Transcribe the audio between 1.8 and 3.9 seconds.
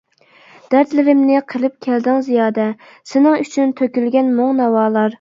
كەلدىڭ زىيادە، سېنىڭ ئۈچۈن